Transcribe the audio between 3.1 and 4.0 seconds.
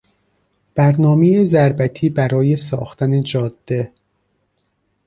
جاده